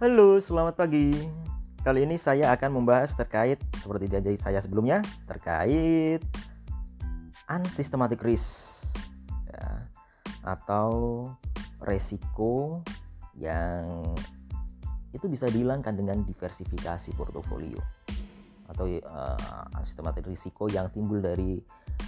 [0.00, 1.12] Halo, selamat pagi.
[1.84, 6.24] Kali ini saya akan membahas terkait seperti janji saya sebelumnya terkait
[7.44, 8.96] unsystematic risk
[9.52, 9.84] ya,
[10.40, 11.28] atau
[11.84, 12.80] resiko
[13.36, 14.16] yang
[15.12, 17.76] itu bisa dihilangkan dengan diversifikasi portofolio
[18.72, 21.60] atau uh, unsystematic risiko yang timbul dari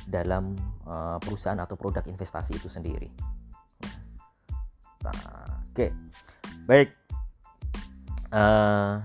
[0.09, 0.56] dalam
[0.88, 3.12] uh, perusahaan atau produk investasi itu sendiri.
[5.05, 5.91] Nah, Oke, okay.
[6.65, 7.02] baik.
[8.32, 8.96] Uh,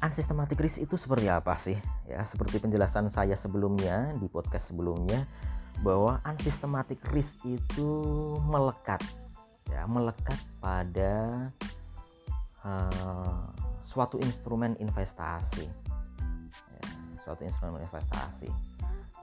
[0.00, 1.76] unsystematic risk itu seperti apa sih?
[2.08, 5.28] Ya, seperti penjelasan saya sebelumnya di podcast sebelumnya
[5.84, 7.90] bahwa unsystematic risk itu
[8.48, 9.04] melekat
[9.68, 11.48] ya, melekat pada
[12.64, 13.44] uh,
[13.84, 15.68] suatu instrumen investasi.
[16.72, 16.82] Ya,
[17.20, 18.48] suatu instrumen investasi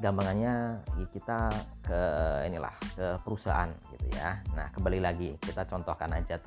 [0.02, 0.82] gampangannya
[1.14, 1.54] kita
[1.86, 2.02] ke
[2.50, 4.42] inilah ke perusahaan gitu ya.
[4.58, 6.42] Nah kembali lagi kita contohkan aja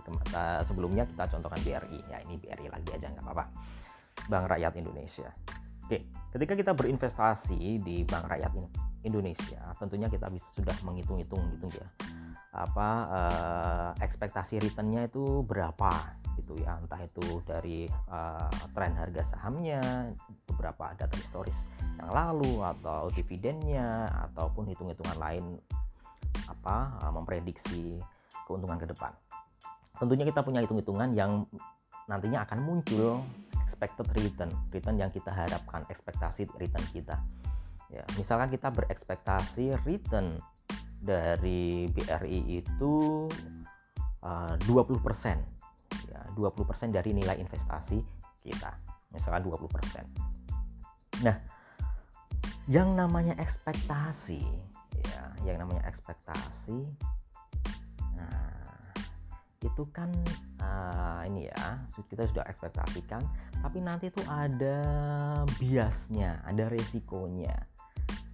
[0.67, 3.45] sebelumnya kita contohkan BRI ya ini BRI lagi aja nggak apa-apa.
[4.27, 5.31] Bank Rakyat Indonesia.
[5.87, 6.01] Oke,
[6.35, 8.53] ketika kita berinvestasi di Bank Rakyat
[9.05, 11.87] Indonesia, tentunya kita bisa sudah menghitung-hitung gitu ya
[12.55, 15.91] apa eh, ekspektasi returnnya itu berapa
[16.39, 16.79] gitu ya.
[16.83, 19.81] Entah itu dari uh, tren harga sahamnya
[20.51, 25.45] beberapa data historis yang lalu atau dividennya ataupun hitung-hitungan lain
[26.51, 28.03] apa uh, memprediksi
[28.45, 29.15] keuntungan ke depan.
[29.95, 31.47] Tentunya kita punya hitung-hitungan yang
[32.11, 33.23] nantinya akan muncul
[33.65, 37.17] expected return return yang kita harapkan ekspektasi return kita.
[37.89, 40.37] Ya misalkan kita berekspektasi return
[41.05, 43.29] dari BRI itu
[44.25, 48.01] uh, 20% ya 20% dari nilai investasi
[48.41, 48.73] kita.
[49.13, 50.35] Misalkan 20%
[51.23, 51.39] nah
[52.67, 54.43] yang namanya ekspektasi
[55.05, 56.83] ya yang namanya ekspektasi
[58.19, 58.51] nah
[59.63, 60.11] itu kan
[60.59, 61.65] uh, ini ya
[62.09, 63.23] kita sudah ekspektasikan
[63.63, 64.81] tapi nanti itu ada
[65.57, 67.55] biasnya ada resikonya.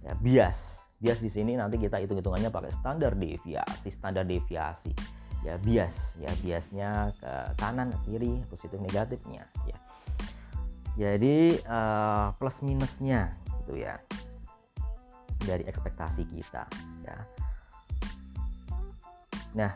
[0.01, 4.93] Ya bias bias di sini nanti kita hitung hitungannya pakai standar deviasi standar deviasi.
[5.41, 6.21] Ya bias.
[6.21, 9.49] Ya biasnya ke kanan kiri positif negatifnya.
[9.65, 9.77] Ya.
[10.93, 13.33] Jadi uh, plus minusnya
[13.65, 13.97] gitu ya.
[15.41, 16.69] Dari ekspektasi kita
[17.01, 17.17] ya.
[19.57, 19.73] Nah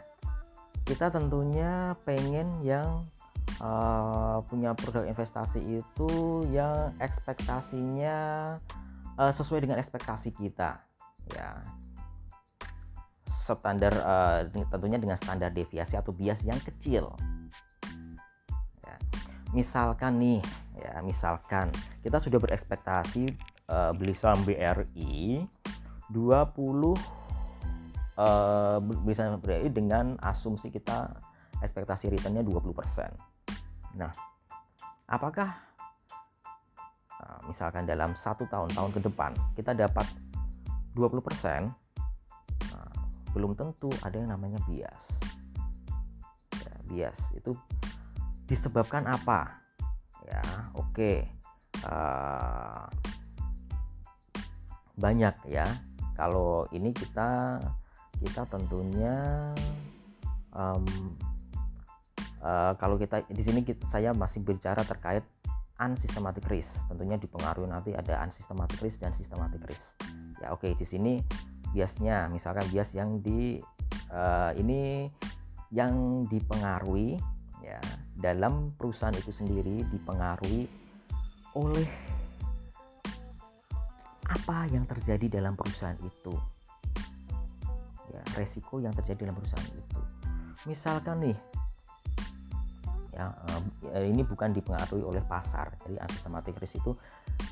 [0.86, 3.10] kita tentunya pengen yang
[3.58, 8.18] uh, punya produk investasi itu yang ekspektasinya
[9.18, 10.86] uh, sesuai dengan ekspektasi kita
[11.34, 11.64] ya
[13.30, 14.42] standar uh,
[14.74, 17.14] tentunya dengan standar deviasi atau bias yang kecil.
[18.82, 18.96] Ya.
[19.54, 20.42] Misalkan nih,
[20.74, 21.70] ya misalkan
[22.02, 23.38] kita sudah berekspektasi
[23.70, 25.46] uh, beli saham BRI
[26.10, 26.18] 20
[28.18, 31.14] uh, beli saham BRI dengan asumsi kita
[31.62, 32.66] ekspektasi returnnya 20%.
[33.96, 34.12] Nah,
[35.08, 35.50] apakah
[37.22, 40.06] uh, misalkan dalam satu tahun tahun ke depan kita dapat
[40.96, 41.86] 20%
[43.36, 45.20] belum tentu ada yang namanya bias.
[46.56, 47.52] Ya, bias itu
[48.48, 49.60] disebabkan apa?
[50.24, 50.42] Ya
[50.72, 51.18] oke okay.
[51.84, 52.88] uh,
[54.96, 55.68] banyak ya.
[56.16, 57.60] Kalau ini kita
[58.24, 59.52] kita tentunya
[60.56, 60.88] um,
[62.40, 65.28] uh, kalau kita di sini kita, saya masih bicara terkait
[65.76, 66.88] unsystematic risk.
[66.88, 70.00] Tentunya dipengaruhi nanti ada unsystematic risk dan systematic risk
[70.46, 71.14] ya oke okay, di sini
[71.74, 73.58] biasnya misalkan bias yang di
[74.14, 75.10] uh, ini
[75.74, 77.18] yang dipengaruhi
[77.66, 77.82] ya
[78.14, 80.70] dalam perusahaan itu sendiri dipengaruhi
[81.58, 81.90] oleh
[84.30, 86.34] apa yang terjadi dalam perusahaan itu.
[88.14, 90.00] Ya resiko yang terjadi dalam perusahaan itu.
[90.70, 91.38] Misalkan nih
[93.16, 96.92] ya uh, ini bukan dipengaruhi oleh pasar jadi unsystematic risk itu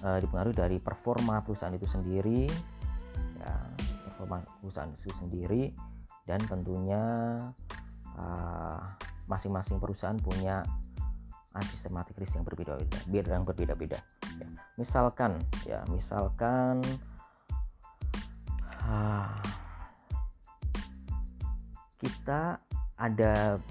[0.04, 2.52] uh, dipengaruhi dari performa perusahaan itu sendiri
[3.44, 3.56] ya
[4.64, 5.76] perusahaan itu sendiri
[6.24, 7.04] dan tentunya
[8.16, 8.80] uh,
[9.28, 10.64] masing-masing perusahaan punya
[11.70, 14.00] sistematik risk yang berbeda-beda, beda yang berbeda-beda.
[14.42, 14.48] Ya.
[14.74, 15.38] Misalkan,
[15.70, 16.82] ya misalkan
[18.90, 19.38] uh,
[22.02, 22.58] kita
[22.98, 23.62] ada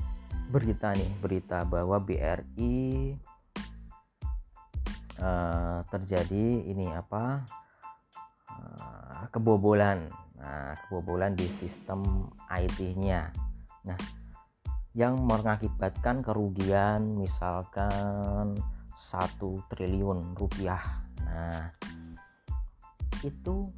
[0.46, 3.18] berita nih, berita bahwa BRI
[5.18, 7.42] uh, terjadi ini apa
[9.32, 10.12] kebobolan
[10.42, 13.30] Nah, kebobolan di sistem IT-nya.
[13.86, 13.98] Nah,
[14.90, 18.58] yang mengakibatkan kerugian misalkan
[18.90, 20.82] satu triliun rupiah.
[21.22, 21.70] Nah,
[23.22, 23.70] itu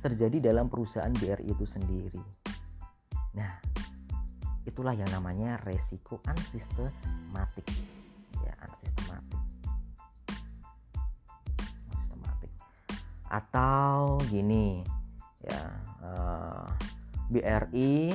[0.00, 2.24] terjadi dalam perusahaan BRI itu sendiri.
[3.36, 3.60] Nah,
[4.64, 7.68] itulah yang namanya resiko unsystematic
[13.34, 14.86] atau gini
[15.42, 15.62] ya
[16.06, 16.70] uh, eh,
[17.34, 18.14] BRI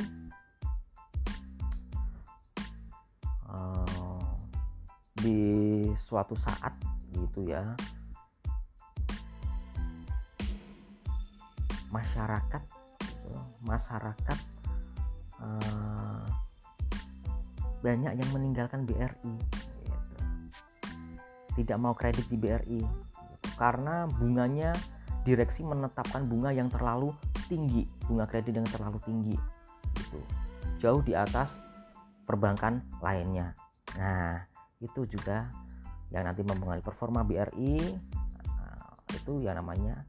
[3.51, 4.23] uh,
[5.19, 5.41] di
[5.91, 6.71] suatu saat
[7.11, 7.75] gitu ya
[11.91, 12.63] masyarakat
[13.03, 13.35] gitu,
[13.67, 14.39] masyarakat
[15.43, 16.23] uh,
[17.83, 19.35] banyak yang meninggalkan BRI
[19.83, 20.17] gitu.
[21.59, 23.47] tidak mau kredit di BRI gitu.
[23.59, 24.71] karena bunganya
[25.23, 27.11] direksi menetapkan bunga yang terlalu
[27.49, 29.35] tinggi bunga kredit yang terlalu tinggi
[29.97, 30.19] gitu.
[30.79, 31.59] Jauh di atas
[32.23, 33.57] perbankan lainnya.
[33.97, 34.45] Nah
[34.79, 35.49] itu juga
[36.09, 37.77] yang nanti mempengaruhi performa BRI
[38.47, 40.07] nah, itu yang namanya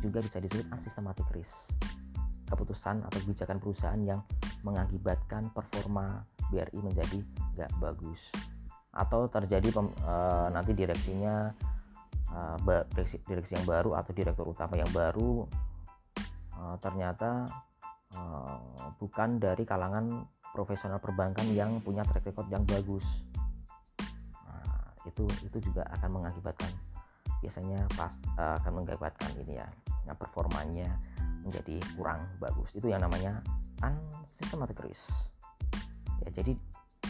[0.00, 1.76] juga bisa disebut unsystematic risk.
[2.48, 4.24] Keputusan atau kebijakan perusahaan yang
[4.66, 7.22] mengakibatkan performa BRI menjadi
[7.54, 8.32] gak bagus.
[8.90, 10.14] Atau terjadi pem, e,
[10.50, 11.54] nanti direksinya
[12.30, 12.40] e,
[12.94, 15.44] direksi, direksi yang baru atau direktur utama yang baru
[16.54, 17.46] e, ternyata
[18.14, 18.22] e,
[18.98, 23.06] bukan dari kalangan profesional perbankan yang punya track record yang bagus.
[24.46, 26.70] Nah, itu itu juga akan mengakibatkan
[27.40, 29.68] biasanya pas akan mengakibatkan ini ya
[30.04, 31.00] nah, performanya
[31.40, 32.68] menjadi kurang bagus.
[32.76, 33.40] Itu yang namanya
[33.80, 35.08] unsystematic risk.
[36.20, 36.52] Ya jadi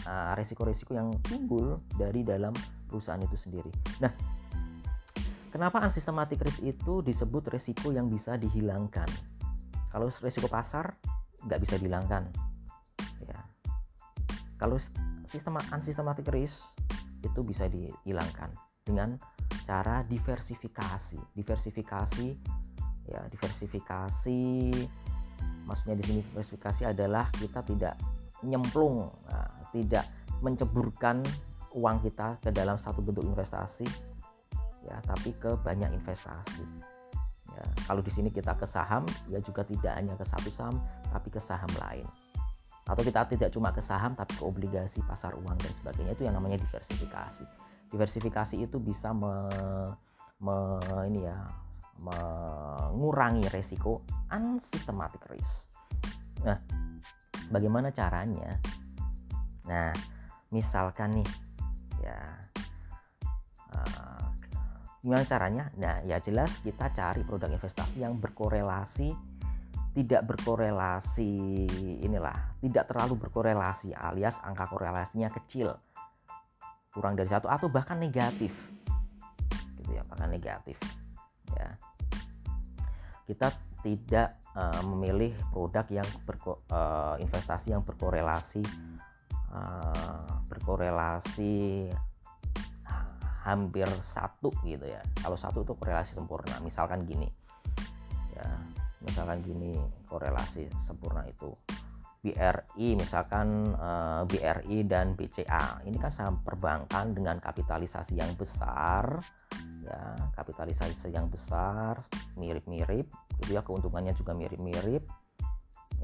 [0.07, 2.55] uh, resiko-resiko yang timbul dari dalam
[2.87, 3.71] perusahaan itu sendiri.
[3.99, 4.11] Nah
[5.51, 9.07] kenapa unsystematic risk itu disebut resiko yang bisa dihilangkan?
[9.91, 10.95] Kalau resiko pasar
[11.43, 12.31] nggak bisa dihilangkan.
[13.27, 13.39] Ya.
[14.55, 14.79] Kalau
[15.27, 16.63] sistem unsystematic risk
[17.21, 19.19] itu bisa dihilangkan dengan
[19.67, 21.19] cara diversifikasi.
[21.35, 22.27] Diversifikasi
[23.11, 24.71] ya diversifikasi
[25.65, 27.95] maksudnya di sini diversifikasi adalah kita tidak
[28.45, 30.05] nyemplung nah, tidak
[30.41, 31.21] menceburkan
[31.77, 33.85] uang kita ke dalam satu bentuk investasi
[34.91, 36.67] ya tapi ke banyak investasi
[37.55, 41.31] ya kalau di sini kita ke saham ya juga tidak hanya ke satu saham tapi
[41.31, 42.03] ke saham lain
[42.83, 46.35] atau kita tidak cuma ke saham tapi ke obligasi pasar uang dan sebagainya itu yang
[46.35, 47.47] namanya diversifikasi
[47.87, 49.31] diversifikasi itu bisa me,
[50.43, 50.55] me
[51.07, 51.39] ini ya
[52.01, 54.01] mengurangi resiko
[54.33, 55.69] unsystematic risk.
[56.41, 56.57] Nah,
[57.53, 58.57] bagaimana caranya?
[59.69, 59.93] Nah,
[60.49, 61.29] misalkan nih,
[62.01, 62.17] ya,
[65.01, 65.73] gimana caranya?
[65.77, 69.13] Nah, ya jelas kita cari produk investasi yang berkorelasi,
[69.97, 71.67] tidak berkorelasi,
[72.05, 75.73] inilah, tidak terlalu berkorelasi, alias angka korelasinya kecil,
[76.93, 78.69] kurang dari satu atau bahkan negatif,
[79.81, 80.77] gitu ya, bahkan negatif,
[81.57, 81.75] ya.
[83.25, 83.49] Kita
[83.81, 88.61] tidak uh, memilih produk yang berko, uh, investasi yang berkorelasi
[89.51, 91.89] uh, berkorelasi
[93.41, 95.01] hampir satu gitu ya.
[95.21, 96.61] Kalau satu itu korelasi sempurna.
[96.61, 97.29] Misalkan gini
[98.31, 98.47] ya
[99.01, 99.73] misalkan gini
[100.05, 101.51] korelasi sempurna itu.
[102.21, 109.17] BRI misalkan uh, BRI dan BCA ini kan saham perbankan dengan kapitalisasi yang besar
[109.81, 111.97] ya kapitalisasi yang besar
[112.37, 113.09] mirip-mirip
[113.41, 113.65] gitu ya.
[113.65, 115.01] Keuntungannya juga mirip-mirip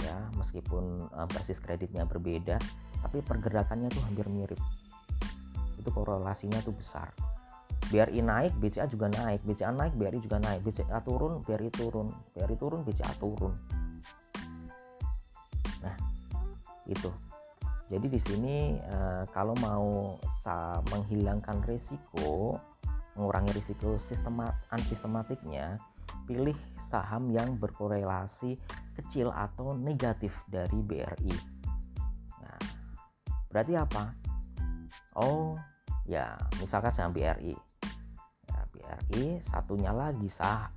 [0.02, 2.58] ya meskipun uh, basis kreditnya berbeda
[3.06, 4.58] tapi pergerakannya tuh hampir mirip.
[5.78, 7.14] Itu korelasinya tuh besar
[7.88, 9.44] BRI naik BCA juga naik.
[9.48, 10.64] BCA naik BRI juga naik.
[10.64, 12.12] BCA turun BRI turun.
[12.36, 13.54] BRI turun BCA turun.
[16.88, 17.12] Itu.
[17.88, 20.16] Jadi di sini uh, kalau mau
[20.92, 22.56] menghilangkan risiko
[23.20, 25.76] mengurangi risiko sistemat unsistematiknya
[26.24, 28.56] pilih saham yang berkorelasi
[28.96, 31.36] kecil atau negatif dari BRI
[32.40, 32.60] nah
[33.52, 34.16] berarti apa?
[35.20, 35.60] Oh
[36.08, 37.67] ya misalkan saham BRI
[38.78, 40.70] BRI satunya lagi sah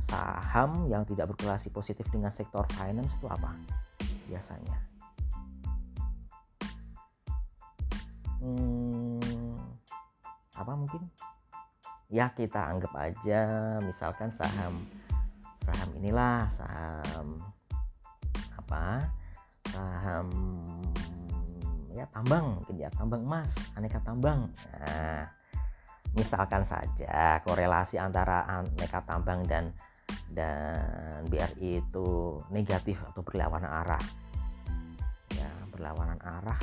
[0.00, 3.52] saham yang tidak berkorelasi positif dengan sektor finance itu apa
[4.26, 4.76] biasanya?
[8.42, 9.20] Hmm,
[10.56, 11.06] apa mungkin?
[12.10, 14.82] Ya kita anggap aja misalkan saham
[15.54, 17.38] saham inilah saham
[18.58, 19.06] apa
[19.70, 20.28] saham
[21.94, 24.50] ya tambang mungkin ya tambang emas aneka tambang.
[24.74, 25.41] Nah
[26.12, 29.72] misalkan saja korelasi antara aneka tambang dan
[30.28, 34.04] dan BRI itu negatif atau berlawanan arah.
[35.32, 36.60] Ya berlawanan arah.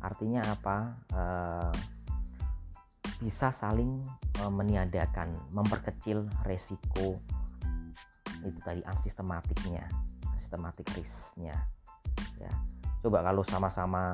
[0.00, 0.76] Artinya apa?
[1.12, 1.74] Uh,
[3.20, 4.04] bisa saling
[4.42, 7.20] uh, meniadakan memperkecil resiko
[8.44, 9.88] itu tadi unsystematiknya
[10.36, 11.56] sistematik risknya.
[12.36, 12.52] Ya
[13.00, 14.12] coba kalau sama-sama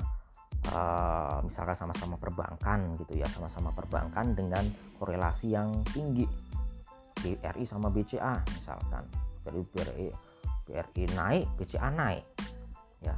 [0.69, 4.65] uh, misalkan sama-sama perbankan gitu ya sama-sama perbankan dengan
[5.01, 6.29] korelasi yang tinggi.
[7.21, 9.05] BRI sama BCA misalkan.
[9.45, 10.09] Jadi BRI
[10.65, 12.25] BRI naik BCA naik
[13.05, 13.17] ya.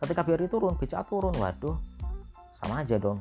[0.00, 1.76] Ketika BRI turun BCA turun waduh
[2.56, 3.20] sama aja dong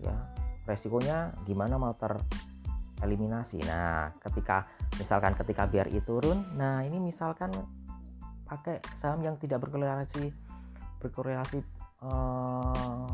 [0.00, 0.16] ya.
[0.64, 3.60] Resikonya gimana mau tereliminasi?
[3.64, 4.64] Nah ketika
[4.96, 7.52] misalkan ketika BRI turun nah ini misalkan
[8.48, 10.32] pakai saham yang tidak berkorelasi
[11.00, 11.58] berkorelasi
[12.04, 13.08] uh,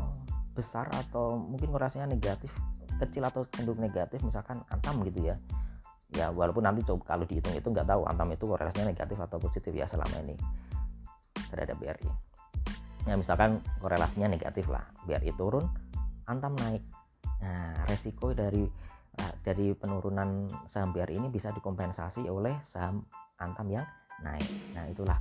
[0.51, 2.51] besar atau mungkin korelasinya negatif
[2.97, 5.35] kecil atau cenderung negatif misalkan antam gitu ya.
[6.15, 9.75] Ya walaupun nanti coba kalau dihitung itu nggak tahu antam itu korelasinya negatif atau positif
[9.75, 10.35] ya selama ini
[11.51, 12.27] terhadap BRI
[13.07, 15.63] ya misalkan korelasinya negatif lah BRI turun
[16.27, 16.83] antam naik.
[17.39, 18.67] Nah resiko dari
[19.19, 23.07] uh, dari penurunan saham BRI ini bisa dikompensasi oleh saham
[23.39, 23.87] antam yang
[24.19, 24.47] naik.
[24.75, 25.17] Nah itulah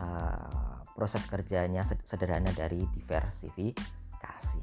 [0.00, 4.60] uh, proses kerjanya sederhana dari diversifikasi.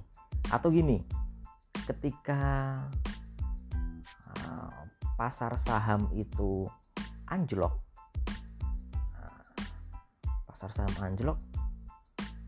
[0.50, 1.01] Atau gini
[1.89, 2.41] ketika
[4.38, 4.81] uh,
[5.17, 6.69] pasar saham itu
[7.29, 7.74] anjlok
[9.17, 9.53] uh,
[10.50, 11.38] pasar saham anjlok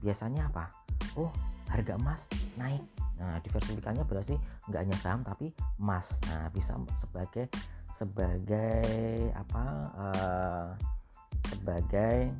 [0.02, 0.70] biasanya apa?
[1.18, 1.30] Oh
[1.70, 2.26] harga emas
[2.58, 2.82] naik.
[3.22, 4.36] Nah diversifikasinya berarti
[4.70, 6.22] nggak hanya saham tapi emas.
[6.30, 7.48] Nah bisa sebagai
[7.92, 9.64] sebagai apa
[10.00, 10.70] uh,
[11.52, 12.32] sebagai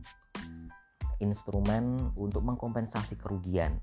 [1.22, 3.78] instrumen untuk mengkompensasi kerugian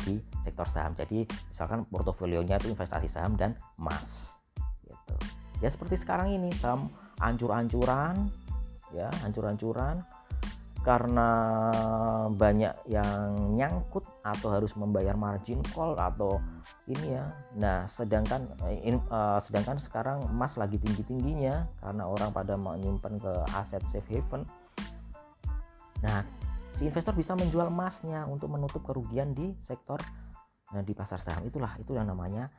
[0.00, 0.94] di sektor saham.
[0.94, 4.38] Jadi misalkan portofolionya itu investasi saham dan emas.
[4.86, 5.14] Gitu.
[5.60, 6.88] Ya seperti sekarang ini saham
[7.20, 8.30] ancur-ancuran,
[8.94, 10.02] ya ancur-ancuran
[10.84, 11.30] karena
[12.28, 16.36] banyak yang nyangkut atau harus membayar margin call atau
[16.84, 17.32] ini ya.
[17.56, 18.44] Nah, sedangkan
[18.84, 24.44] in, uh, sedangkan sekarang emas lagi tinggi-tingginya karena orang pada menyimpan ke aset safe haven.
[26.04, 26.20] Nah,
[26.74, 30.02] si investor bisa menjual emasnya untuk menutup kerugian di sektor
[30.74, 31.46] nah, di pasar saham.
[31.46, 32.50] Itulah itu yang namanya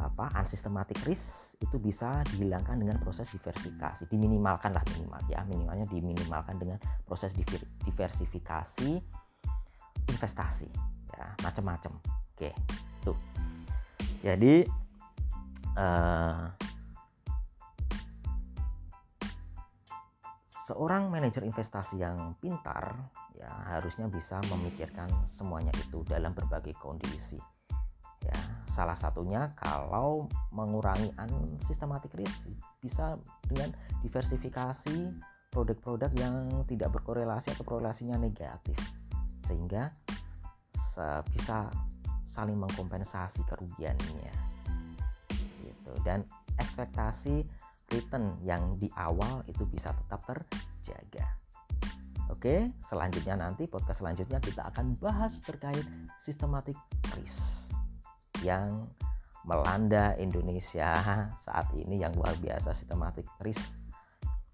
[0.00, 1.60] apa unsystematic risk.
[1.60, 4.08] Itu bisa dihilangkan dengan proses diversifikasi.
[4.08, 5.44] Diminimalkan lah minimal ya.
[5.44, 7.36] Minimalnya diminimalkan dengan proses
[7.84, 8.90] diversifikasi
[10.08, 10.68] investasi
[11.12, 11.26] ya.
[11.44, 12.00] Macam-macam
[12.38, 12.50] oke
[13.02, 13.12] itu
[14.22, 14.66] jadi
[15.74, 16.46] uh,
[20.68, 27.40] seorang manajer investasi yang pintar ya harusnya bisa memikirkan semuanya itu dalam berbagai kondisi.
[28.20, 28.36] Ya
[28.68, 32.52] salah satunya kalau mengurangi unsystematic risk
[32.84, 33.16] bisa
[33.48, 33.72] dengan
[34.04, 35.16] diversifikasi
[35.48, 36.36] produk-produk yang
[36.68, 38.76] tidak berkorelasi atau korelasinya negatif.
[39.48, 39.88] Sehingga
[41.32, 41.72] bisa
[42.28, 44.34] saling mengkompensasi kerugiannya.
[45.64, 45.92] Gitu.
[46.04, 46.28] Dan
[46.60, 47.46] ekspektasi
[47.88, 51.26] return yang di awal itu bisa tetap terjaga.
[52.28, 55.84] Oke, selanjutnya nanti podcast selanjutnya kita akan bahas terkait
[56.20, 56.76] sistematik
[57.16, 57.72] risk
[58.44, 58.84] yang
[59.48, 60.92] melanda Indonesia
[61.40, 63.80] saat ini yang luar biasa sistematik risk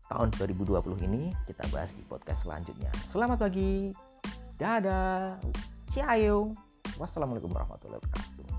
[0.07, 2.95] tahun 2020 ini kita bahas di podcast selanjutnya.
[3.03, 3.91] Selamat pagi.
[4.55, 5.43] Dadah.
[5.91, 6.55] Ciao.
[6.95, 8.54] Wassalamualaikum warahmatullahi wabarakatuh.